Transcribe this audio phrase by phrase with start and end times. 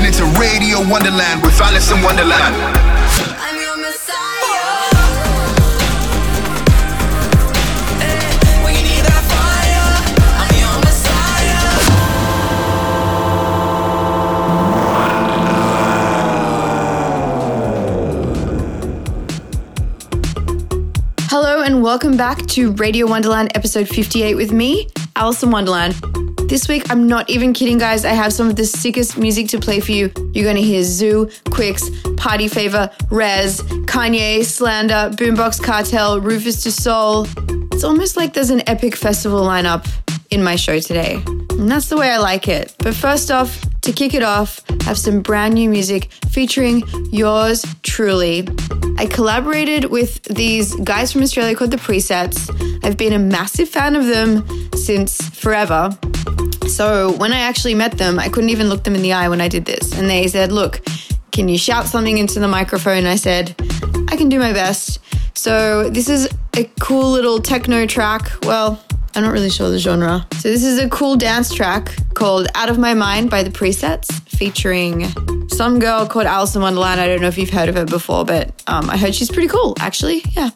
[0.00, 2.56] You're listening to Radio Wonderland with Alison Wonderland.
[2.56, 4.88] I'm your messiah.
[8.00, 10.00] Eh, when you need that fire,
[10.40, 11.60] I'm your messiah.
[21.28, 26.19] Hello and welcome back to Radio Wonderland episode 58 with me, Alison Wonderland.
[26.50, 28.04] This week, I'm not even kidding, guys.
[28.04, 30.10] I have some of the sickest music to play for you.
[30.34, 37.28] You're gonna hear ZHU, Quix, Party Favor, REZZ, Kanye, Slander, Boombox Cartel, Rüfüs Du Sol.
[37.72, 39.88] It's almost like there's an epic festival lineup
[40.30, 41.22] in my show today.
[41.50, 42.74] And that's the way I like it.
[42.78, 47.64] But first off, to kick it off, I have some brand new music featuring yours
[47.84, 48.48] truly.
[48.98, 52.50] I collaborated with these guys from Australia called The Presets.
[52.84, 55.96] I've been a massive fan of them since forever.
[56.70, 59.40] So when I actually met them, I couldn't even look them in the eye when
[59.40, 59.92] I did this.
[59.92, 60.80] And they said, Look,
[61.32, 63.06] can you shout something into the microphone?
[63.06, 63.54] I said,
[64.08, 65.00] I can do my best.
[65.34, 68.30] So this is a cool little techno track.
[68.44, 68.82] Well,
[69.14, 70.26] I'm not really sure the genre.
[70.34, 74.10] So this is a cool dance track called Out of My Mind by The Presets,
[74.28, 75.08] featuring
[75.48, 77.00] some girl called Alison Wonderland.
[77.00, 79.48] I don't know if you've heard of her before, but um, I heard she's pretty
[79.48, 80.22] cool, actually.
[80.32, 80.50] Yeah.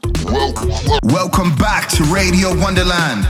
[1.03, 3.27] Welcome back to Radio Wonderland.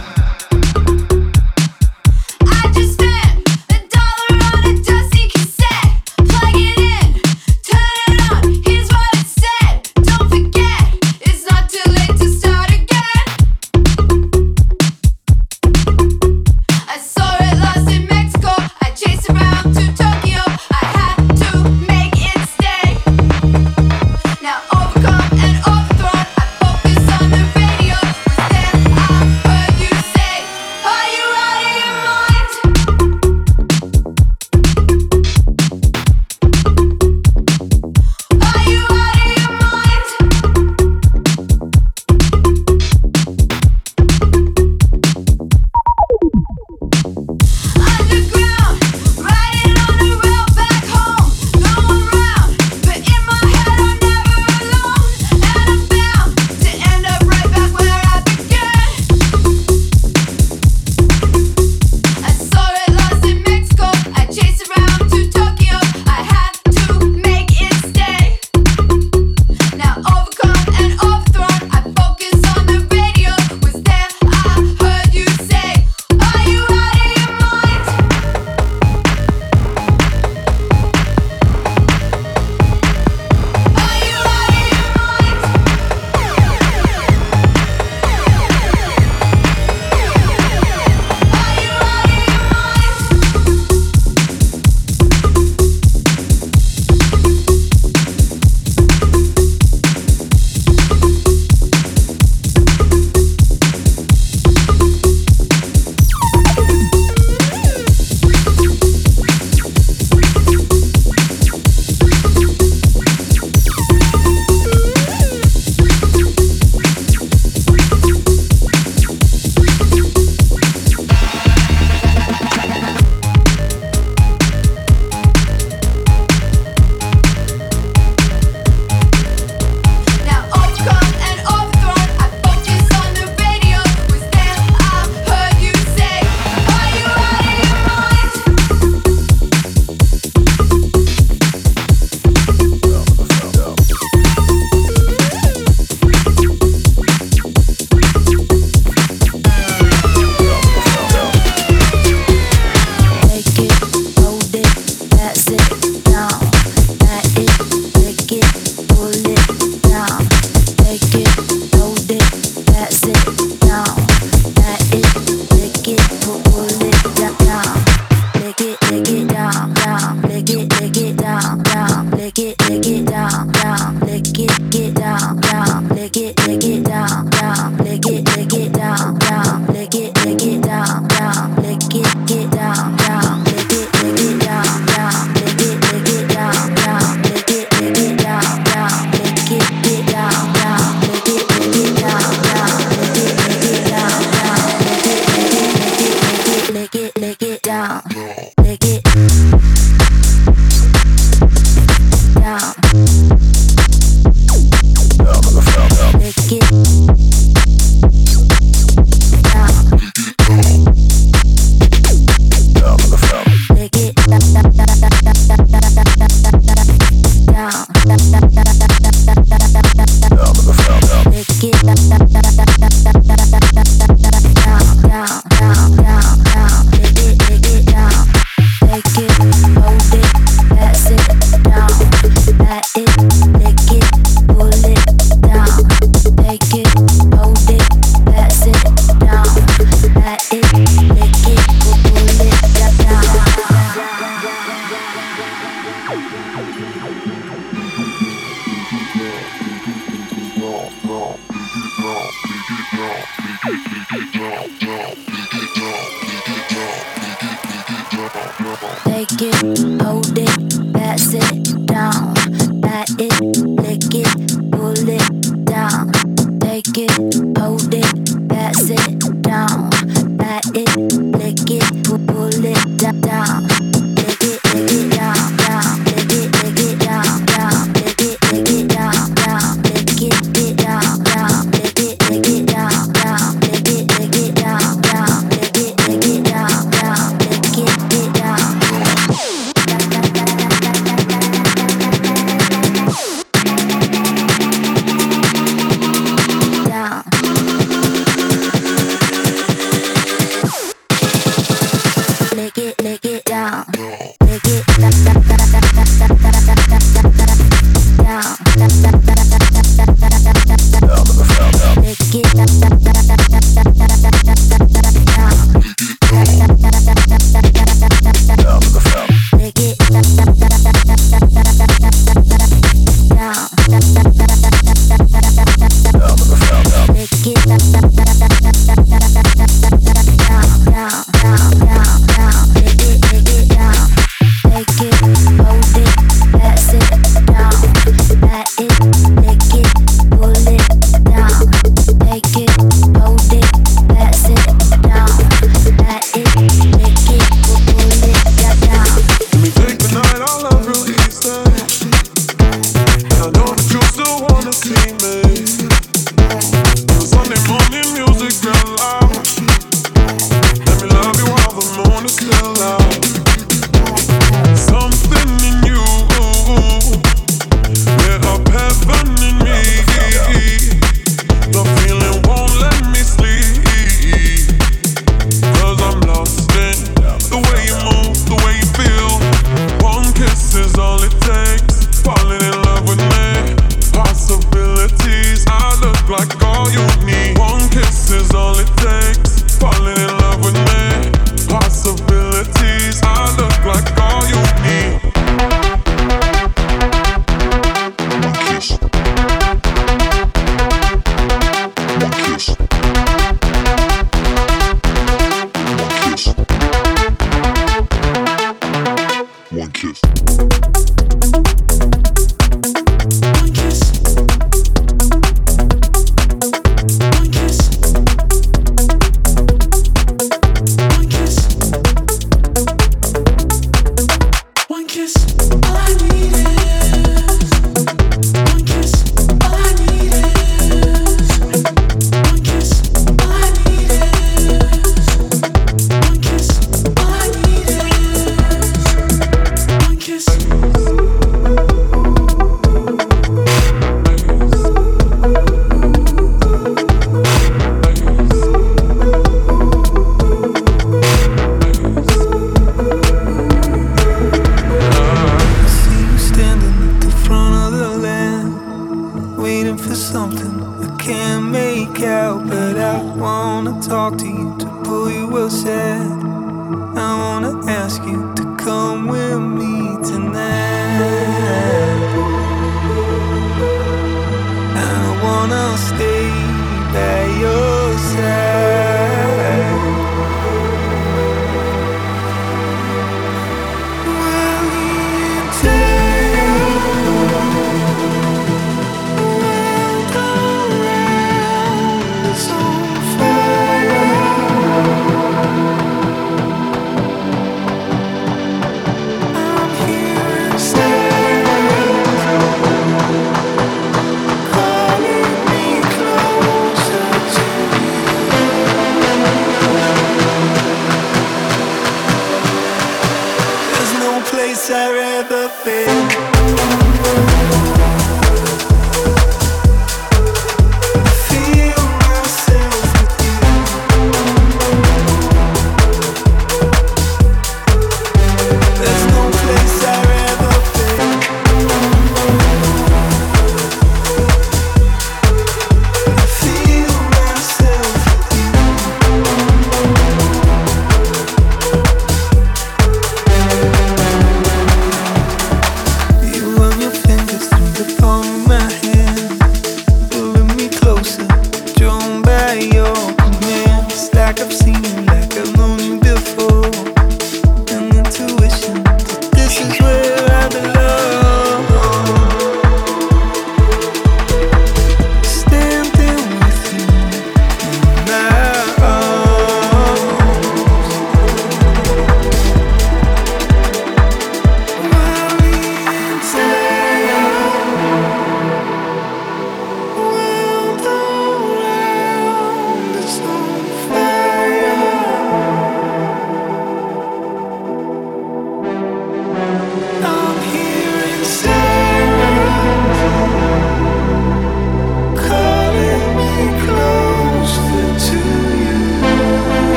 [425.87, 426.64] I need is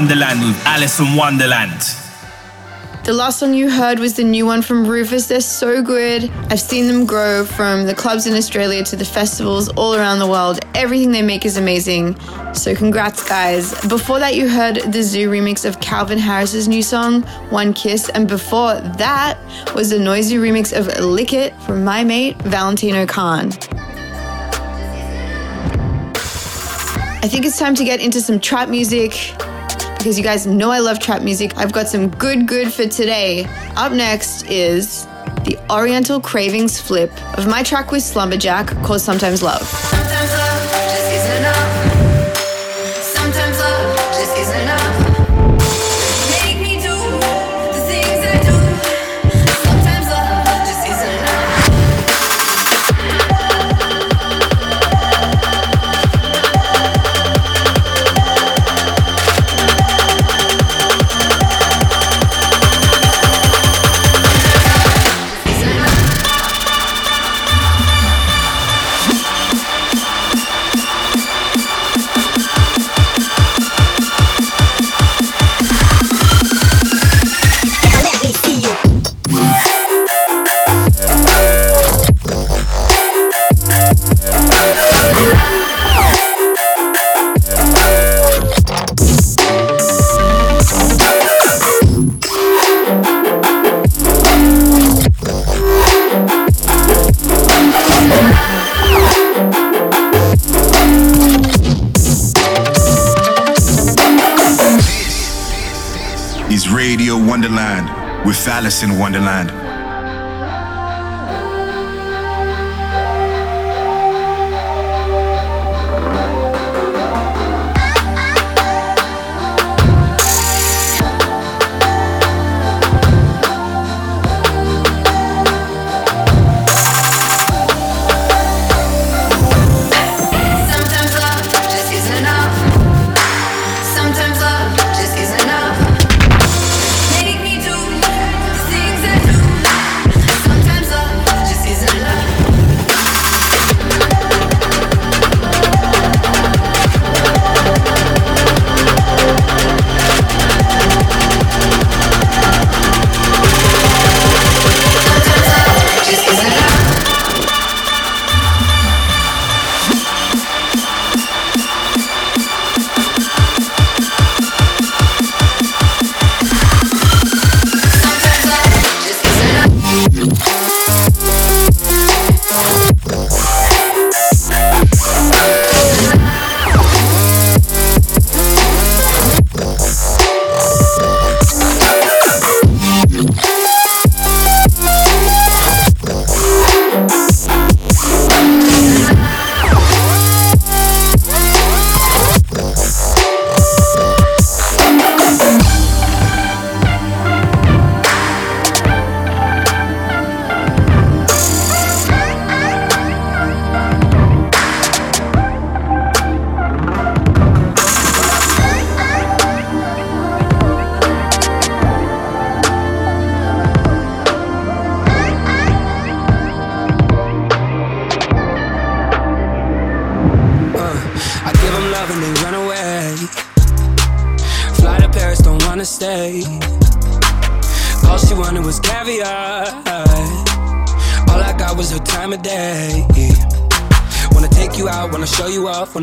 [0.00, 1.78] Wonderland with Alison Wonderland.
[3.04, 5.28] The last song you heard was the new one from Rüfüs.
[5.28, 6.30] They're so good.
[6.48, 10.26] I've seen them grow from the clubs in Australia to the festivals all around the
[10.26, 10.58] world.
[10.74, 12.18] Everything they make is amazing.
[12.54, 13.78] So congrats, guys.
[13.88, 18.08] Before that, you heard the ZHU remix of Calvin Harris's new song, One Kiss.
[18.08, 19.38] And before that
[19.74, 23.52] was the noisy remix of Lick It from my mate, Valentino Khan.
[27.22, 29.34] I think it's time to get into some trap music
[30.00, 31.58] because you guys know I love trap music.
[31.58, 33.44] I've got some good, good for today.
[33.76, 35.04] Up next is
[35.44, 39.99] the Oriental Cravings flip of my track with Slumberjack called Sometimes Love.
[108.82, 109.59] In Wonderland.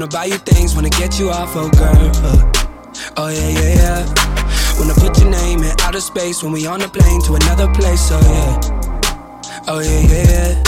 [0.08, 2.12] Wanna buy you things, wanna get you off, oh girl.
[2.24, 4.80] Uh, oh yeah, yeah, yeah.
[4.80, 8.10] Wanna put your name in outer space when we on a plane to another place.
[8.12, 9.64] Oh yeah.
[9.68, 10.64] Oh yeah, yeah, yeah.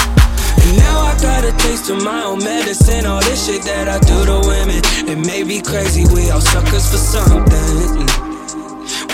[0.63, 3.05] And now I got a taste of my own medicine.
[3.05, 4.81] All this shit that I do to women.
[5.07, 8.07] It may be crazy, we all suckers for something.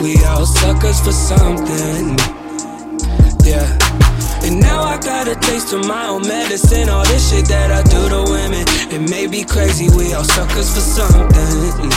[0.01, 2.44] We all suckers for something.
[4.45, 6.89] And now I got a taste of my own medicine.
[6.89, 8.63] All this shit that I do to women.
[8.93, 11.89] It may be crazy, we all suckers for something.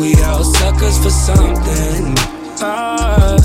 [0.00, 2.14] We all suckers for something.
[2.60, 3.36] Ah.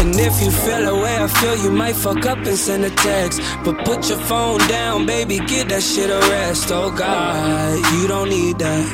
[0.00, 2.90] And if you feel the way I feel, you might fuck up and send a
[2.90, 3.40] text.
[3.64, 6.70] But put your phone down, baby, get that shit a rest.
[6.70, 8.86] Oh God, you don't need that.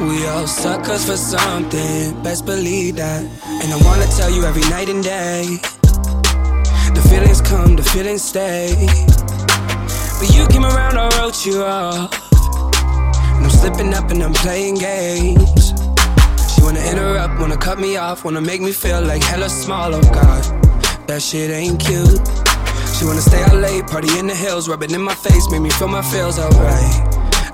[0.00, 3.22] We all suckers for something, best believe that.
[3.44, 5.58] And I wanna tell you every night and day.
[7.92, 8.86] Feelings stay.
[10.20, 12.14] But you came around, I wrote you off.
[13.34, 15.72] And I'm slipping up and I'm playing games.
[16.54, 20.02] She wanna interrupt, wanna cut me off, wanna make me feel like hella small, oh
[20.14, 20.44] god.
[21.08, 22.20] That shit ain't cute.
[22.96, 25.70] She wanna stay out late, party in the hills, rubbing in my face, make me
[25.70, 26.94] feel my feels alright.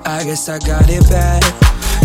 [0.05, 1.43] I guess I got it bad.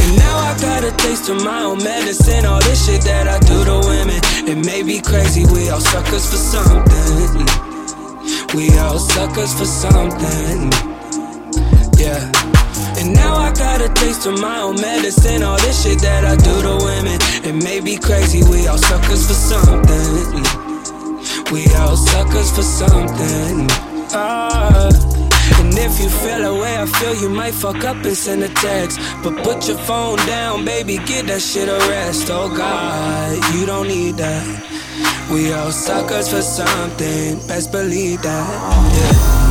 [0.01, 2.47] And now I got a taste of my own medicine.
[2.47, 4.21] All this shit that I do to women.
[4.49, 7.72] It may be crazy, we all suckers for something.
[8.55, 10.71] We all suckers for something.
[11.97, 12.31] Yeah.
[12.99, 15.43] And now I got a taste of my own medicine.
[15.43, 17.19] All this shit that I do to women.
[17.49, 20.45] It may be crazy, we all suckers for something.
[21.51, 23.69] We all suckers for something.
[24.13, 24.91] Ah.
[25.61, 28.49] And if you feel the way I feel, you might fuck up and send a
[28.49, 29.01] text.
[29.23, 32.29] But put your phone down, baby, get that shit a rest.
[32.31, 34.82] Oh God, you don't need that.
[35.31, 38.93] We all suckers for something, best believe that.
[38.95, 39.43] Yeah.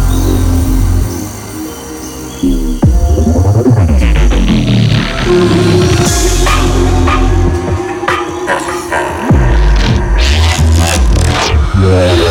[11.81, 12.30] Pull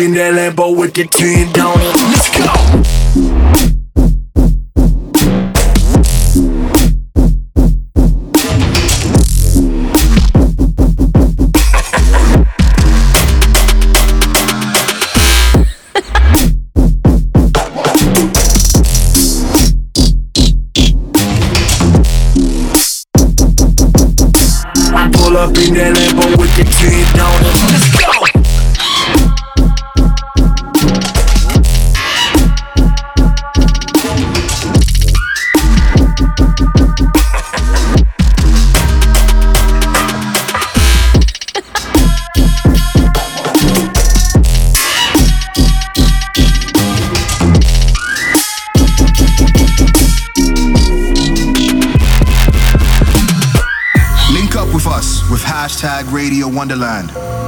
[0.00, 1.96] in that Lambo with the tin down it.
[2.08, 3.79] Let's go.
[56.12, 57.39] Radio Wonderland.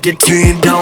[0.00, 0.77] Lambo with the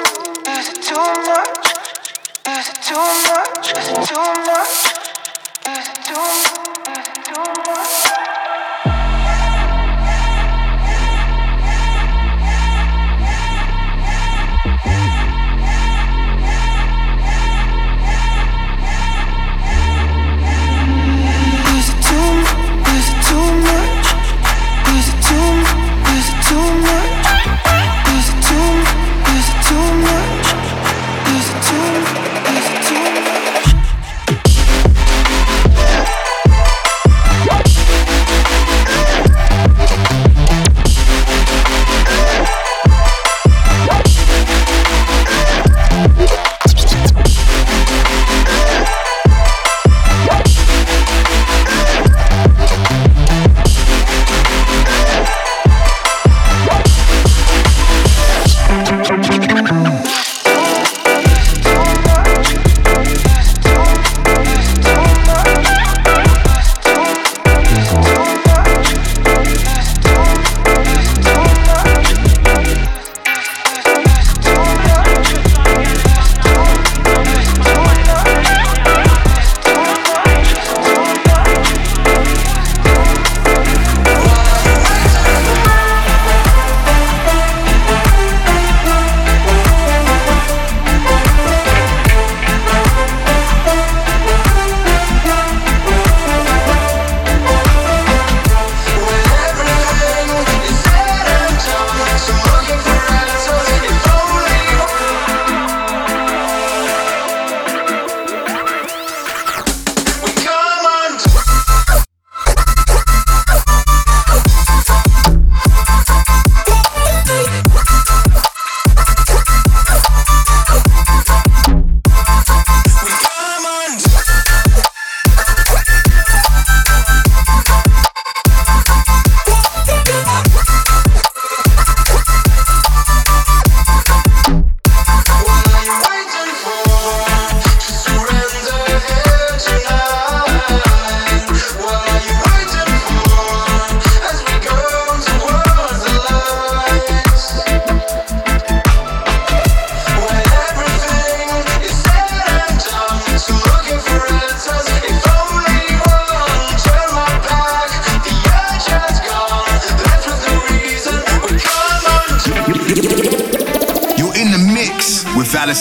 [0.00, 1.68] Is it too much?
[2.46, 2.96] Is it too
[7.68, 7.79] much?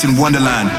[0.01, 0.78] In Wonderland.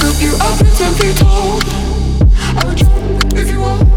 [0.00, 1.60] Built you up at ten feet tall.
[2.58, 3.95] I would jump if you want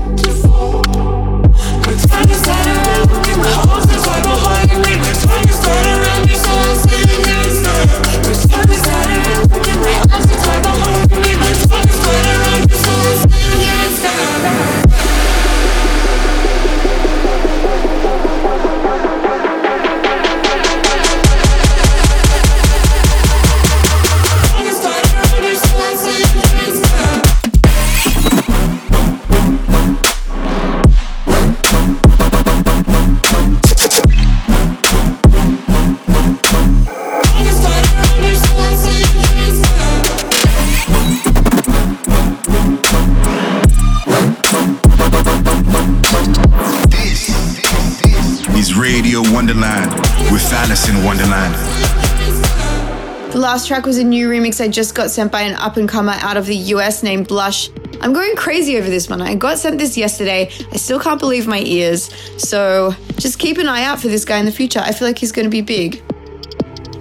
[53.49, 56.13] last track was a new remix I just got sent by an up and comer
[56.17, 57.71] out of the US named Blush.
[57.99, 59.23] I'm going crazy over this one.
[59.23, 60.51] I got sent this yesterday.
[60.71, 62.13] I still can't believe my ears.
[62.37, 64.81] So just keep an eye out for this guy in the future.
[64.81, 65.99] I feel like he's going to be big.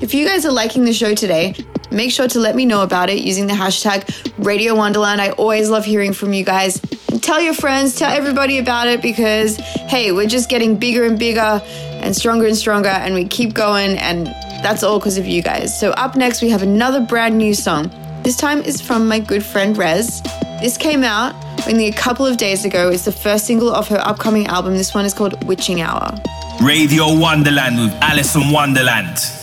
[0.00, 1.54] If you guys are liking the show today,
[1.90, 5.20] make sure to let me know about it using the hashtag Radio Wonderland.
[5.20, 6.80] I always love hearing from you guys.
[7.20, 11.60] Tell your friends, tell everybody about it because, hey, we're just getting bigger and bigger
[12.00, 14.28] and stronger and stronger, and we keep going, and
[14.62, 15.78] that's all because of you guys.
[15.78, 17.90] So, up next, we have another brand new song.
[18.22, 20.22] This time is from my good friend REZZ.
[20.60, 21.34] This came out
[21.68, 22.90] only a couple of days ago.
[22.90, 24.74] It's the first single of her upcoming album.
[24.74, 26.14] This one is called Witching Hour.
[26.60, 29.37] Radio Wonderland with Alison Wonderland.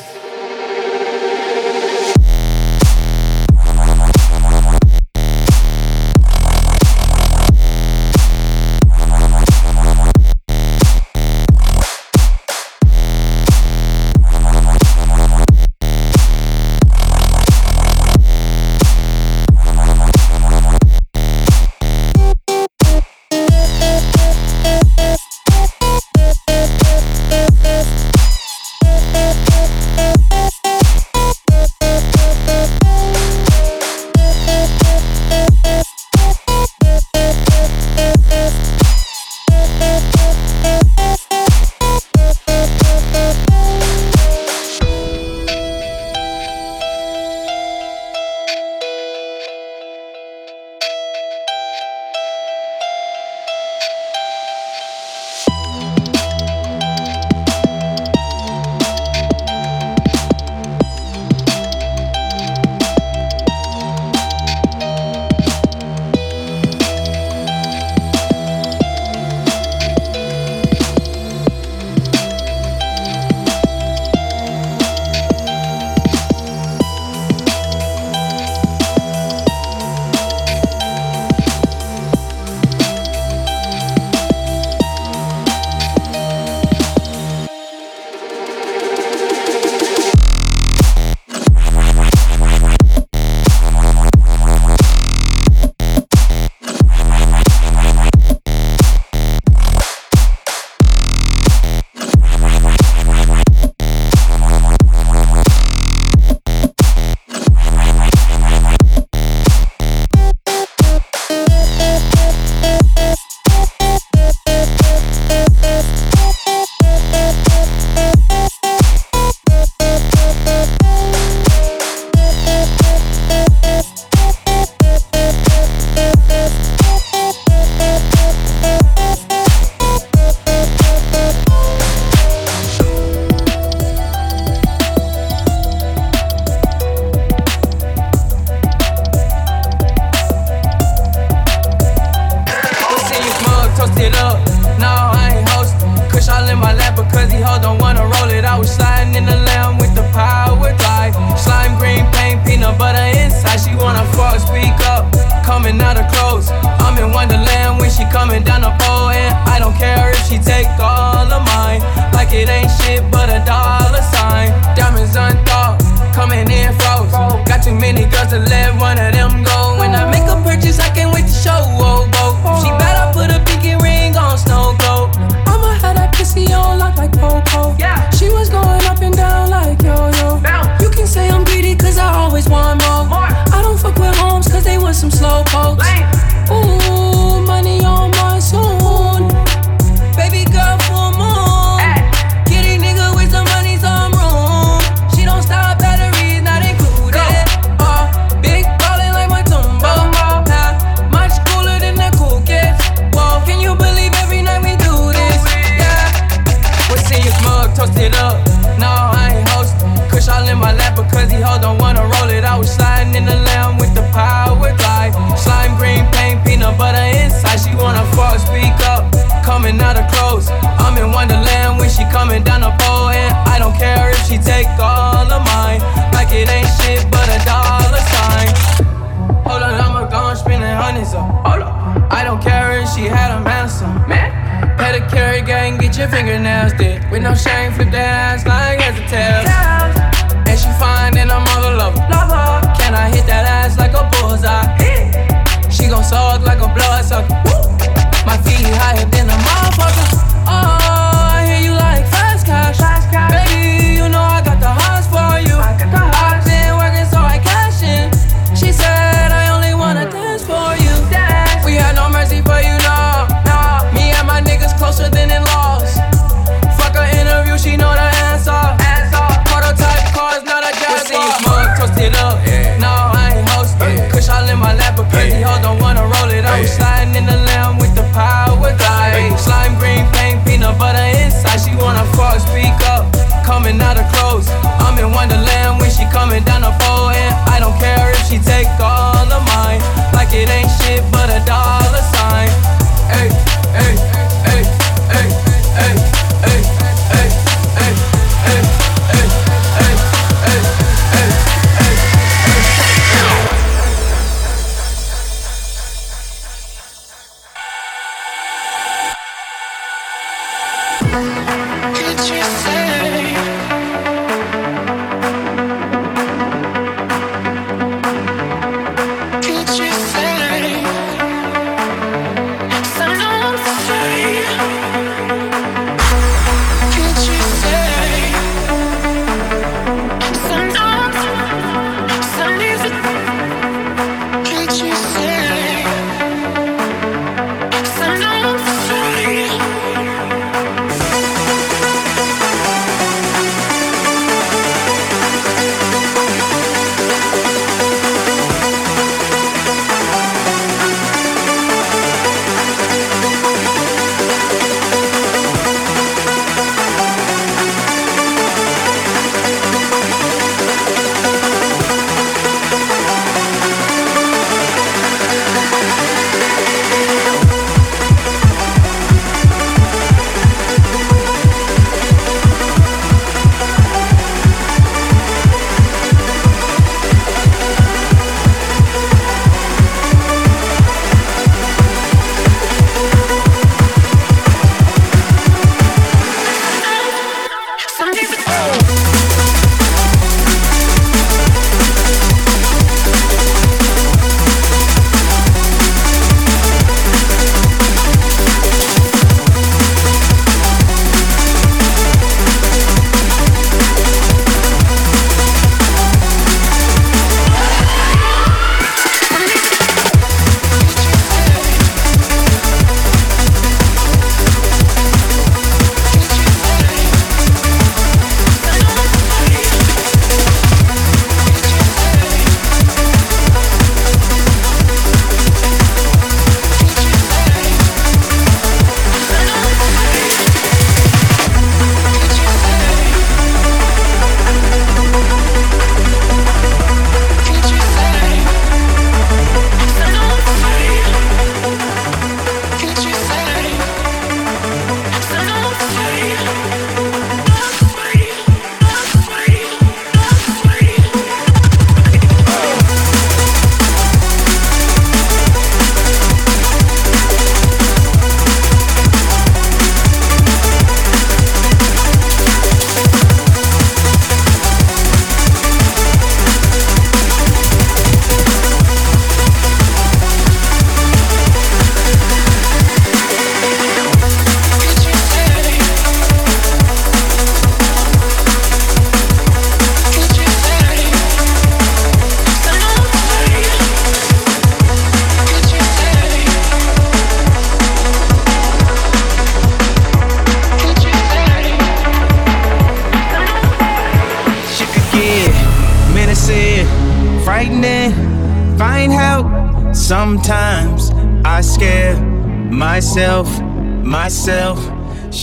[290.36, 291.15] It ain't shit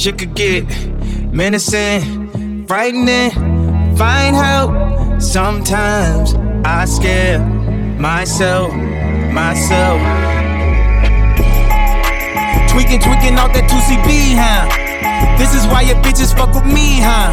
[0.03, 0.65] Shit could get
[1.33, 3.31] menacing, frightening.
[3.97, 5.23] Find help.
[5.23, 6.35] Sometimes
[6.65, 8.75] I scare myself,
[9.31, 10.03] myself.
[12.67, 14.67] Tweaking, tweaking out that 2CB, huh?
[15.39, 17.31] This is why your bitches fuck with me, huh?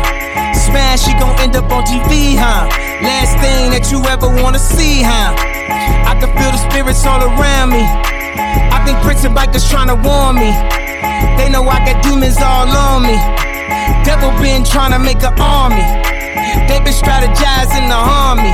[0.53, 2.69] Smash, she gon' end up on TV, huh?
[3.01, 5.33] Last thing that you ever wanna see, huh?
[6.05, 7.81] I can feel the spirits all around me.
[7.81, 10.78] I think prison bikers tryna warn me.
[11.39, 13.15] They know I got demons all on me.
[14.03, 15.87] Devil been tryna make an army.
[16.67, 18.51] They been strategizing to harm me.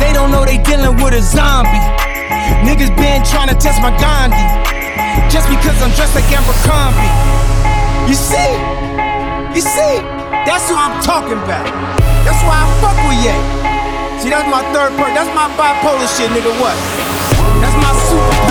[0.00, 1.84] They don't know they dealing with a zombie.
[2.64, 4.40] Niggas been tryna test my Gandhi.
[5.28, 7.12] Just because I'm dressed like Abercrombie.
[8.08, 8.48] You see?
[9.52, 10.00] You see?
[10.48, 11.68] That's who I'm talking about.
[12.24, 13.36] That's why I fuck with Ye.
[14.24, 15.12] See, that's my third part.
[15.12, 16.48] That's my bipolar shit, nigga.
[16.64, 16.76] What?
[17.60, 17.92] That's my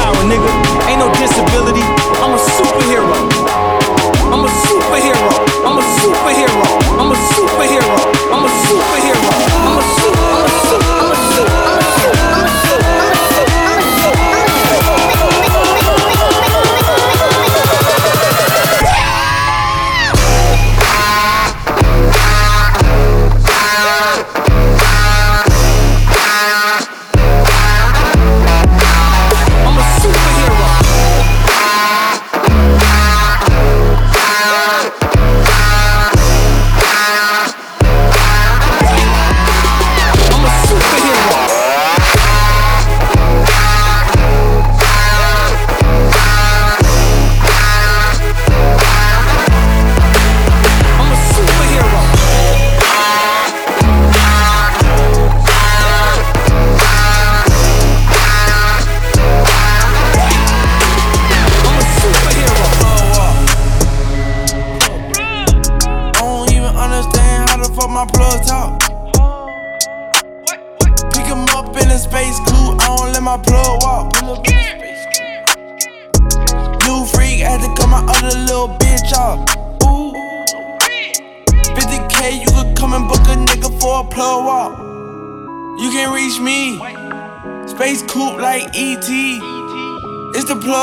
[0.09, 0.89] superpower, nigga.
[0.89, 1.81] Ain't no disability.
[2.21, 3.13] I'm a superhero.
[4.31, 5.29] I'm a superhero.
[5.65, 6.63] I'm a superhero.
[6.99, 8.31] I'm a superhero.
[8.31, 9.48] I'm a superhero.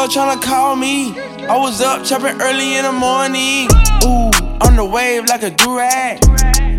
[0.06, 1.18] The tryna call me.
[1.48, 3.66] I was up chopping early in the morning.
[4.06, 4.30] Ooh,
[4.62, 6.22] on the wave like a durag.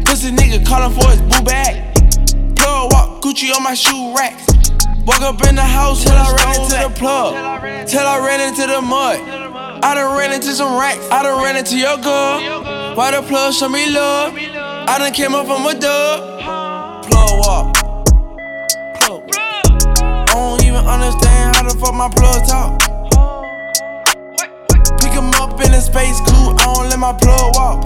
[0.06, 1.94] Pussy nigga calling for his boo bag.
[2.56, 4.48] Plug walk, Gucci on my shoe racks.
[5.06, 7.90] Walk up in the house till I ran into the plug.
[7.90, 9.20] Till I ran into the mud.
[9.84, 11.06] I done ran into some racks.
[11.12, 12.96] I done ran into your girl.
[12.96, 14.36] Why the plug show me love?
[14.38, 17.04] I done came up from a dub.
[17.04, 17.76] Plug walk.
[19.02, 19.30] Plug.
[19.36, 22.87] I don't even understand how the fuck my plug talk.
[25.68, 27.84] Pick him up in a space I don't let my plug walk.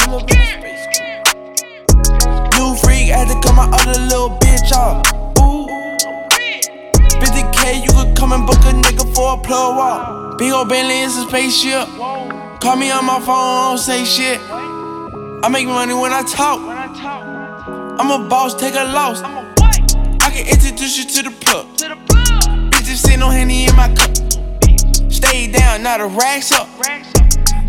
[2.57, 5.05] New freak, had to cut my other little bitch off.
[5.39, 5.67] Ooh.
[7.19, 10.37] 50k, you could come and book a nigga for a plug walk.
[10.37, 11.87] Big ol' Bentley is a spaceship.
[12.61, 14.39] Call me on my phone, don't say shit.
[14.41, 16.59] I make money when I talk.
[17.99, 19.21] I'm a boss, take a loss.
[19.23, 21.65] I can introduce you to the plug.
[22.71, 24.15] Bitches say no henny in my cup.
[25.11, 26.67] Stay down, now the racks up.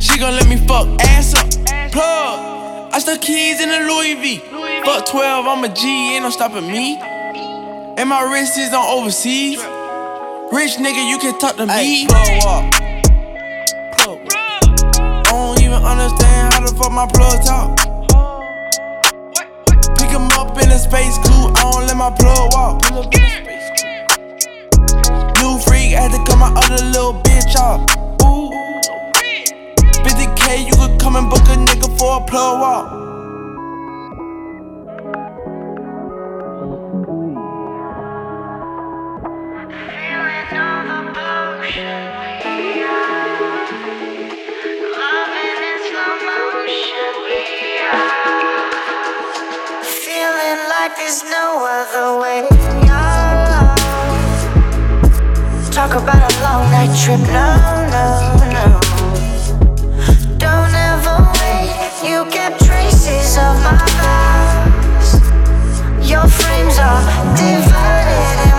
[0.03, 1.48] She gon' let me fuck ass up.
[1.92, 2.90] Plug.
[2.92, 4.38] I stuck keys in the Louis V.
[4.84, 6.98] Fuck 12, I'm a G, ain't no stopping me.
[7.00, 9.59] And my wrist is on overseas.
[10.50, 12.07] Rich nigga, you can talk to me.
[12.09, 12.72] Plug walk.
[13.96, 14.18] Plug.
[14.98, 17.78] I don't even understand how the fuck my plug talk.
[19.98, 22.82] Pick him up in a space coupe, I don't let my plug walk.
[25.38, 28.11] New freak, I had to cut my other little bitch off.
[30.53, 32.98] 50k, you could come and book a nigga for a plug walk.
[50.96, 52.42] There's no other way.
[52.86, 53.78] Love.
[55.72, 57.20] Talk about a long night trip.
[57.20, 57.57] No,
[57.90, 58.82] no, no.
[63.03, 65.22] Traces of my past.
[66.09, 67.03] Your frames are
[67.36, 68.51] divided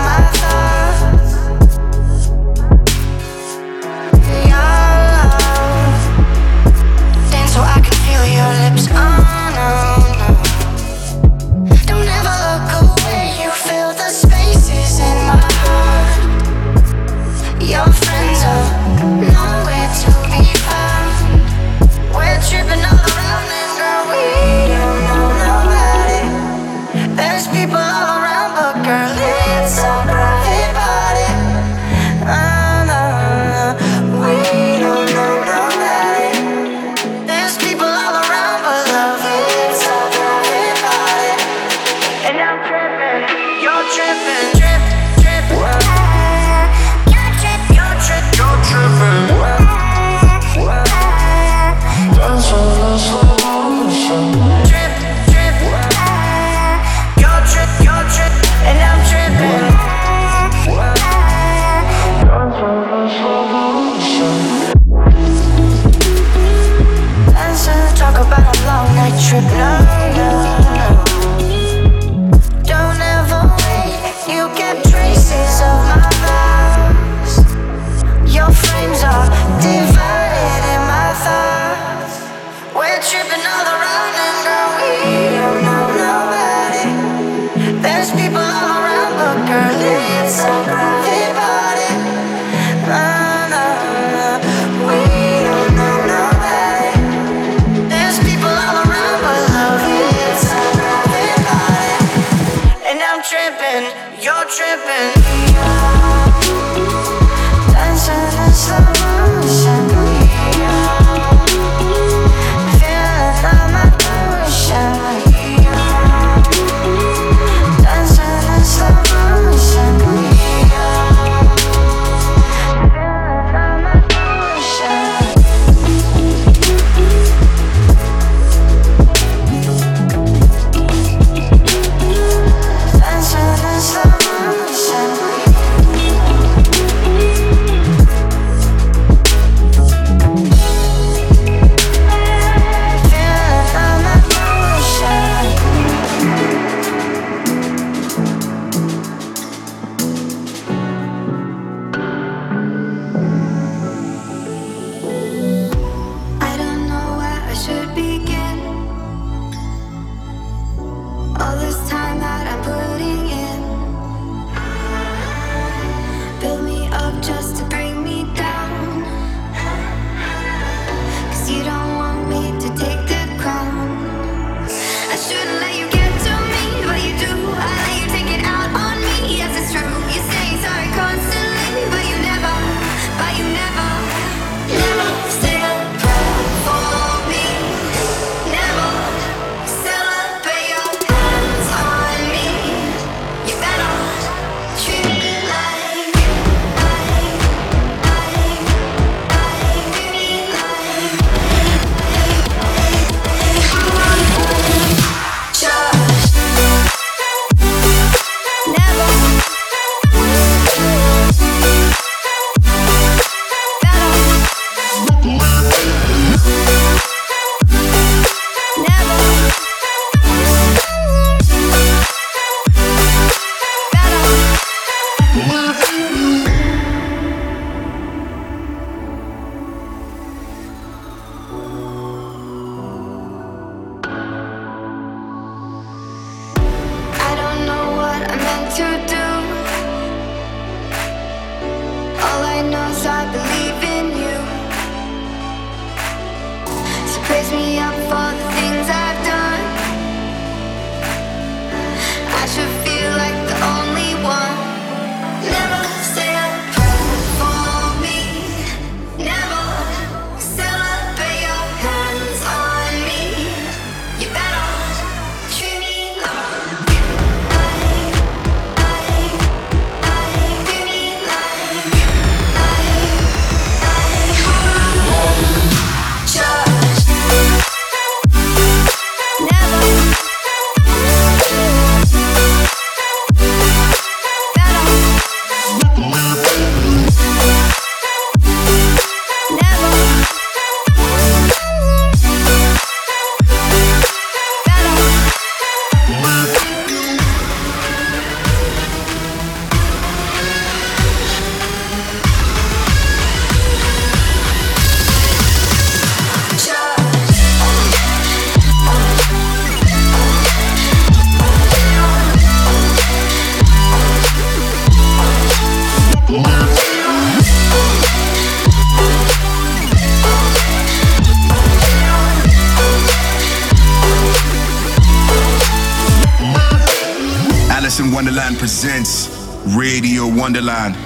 [328.64, 329.28] presents
[329.76, 330.96] Radio Wonderland.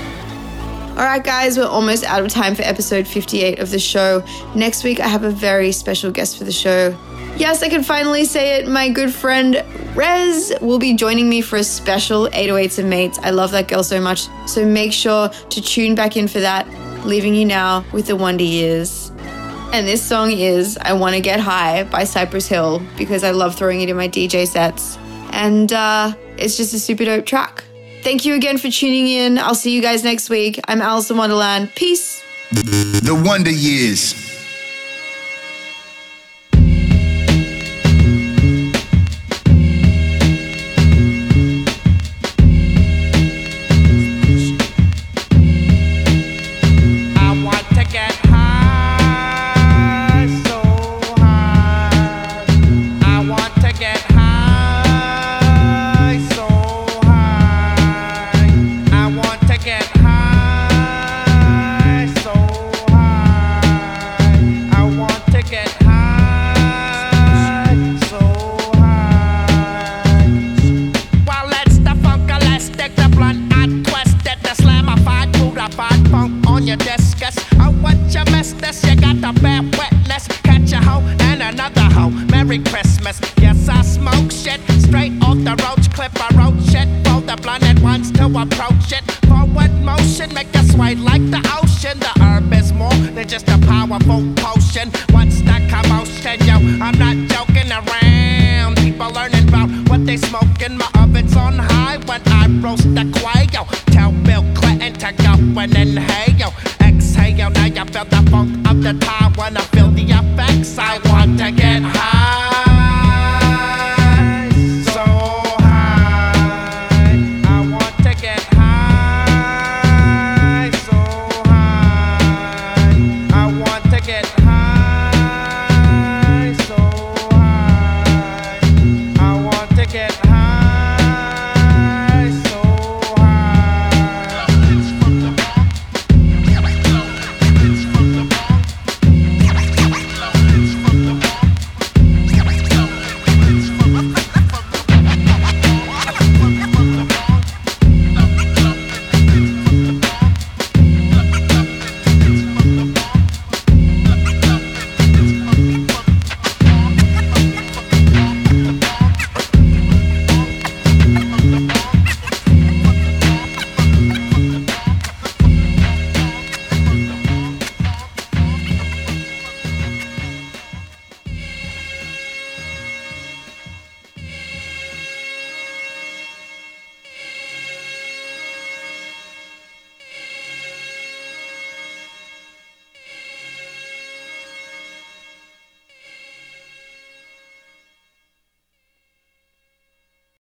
[0.90, 4.22] All right, guys, we're almost out of time for episode 58 of the show.
[4.54, 6.96] Next week, I have a very special guest for the show.
[7.36, 8.68] Yes, I can finally say it.
[8.68, 9.56] My good friend
[9.96, 13.18] REZZ will be joining me for a special 808s and Mates.
[13.24, 14.28] I love that girl so much.
[14.46, 16.68] So make sure to tune back in for that.
[17.04, 19.10] Leaving you now with the Wonder Years.
[19.72, 23.56] And this song is I Want to Get High by Cypress Hill because I love
[23.56, 24.96] throwing it in my DJ sets.
[25.32, 27.64] And uh, it's just a super dope track.
[28.02, 29.38] Thank you again for tuning in.
[29.38, 30.60] I'll see you guys next week.
[30.68, 31.74] I'm Alison Wonderland.
[31.74, 32.22] Peace.
[32.52, 34.27] The Wonder Years.
[83.18, 83.42] Christmas.
[83.42, 86.12] Yes, I smoke shit straight off the roach clip.
[86.16, 89.04] I wrote shit for the blunted ones to approach it.
[89.26, 91.98] Forward motion, make you sway like the ocean.
[91.98, 94.90] The herb is more than just a powerful potion.
[95.10, 96.56] What's the commotion, yo?
[96.82, 98.76] I'm not joking around.
[98.76, 100.76] People learning about what they smoking.
[100.76, 103.64] My oven's on high when I roast the quail.
[103.92, 106.27] Tell Bill Clinton to go and inhale.